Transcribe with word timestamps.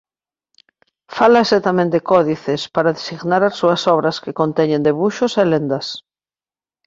Fálase 1.17 1.57
tamén 1.67 1.89
de 1.93 1.99
"códices" 2.11 2.61
para 2.75 2.95
designar 2.97 3.41
as 3.45 3.55
súas 3.59 3.81
obras 3.95 4.17
que 4.23 4.37
conteñen 4.41 4.85
debuxos 4.87 5.33
e 5.41 5.43
lendas. 5.51 5.87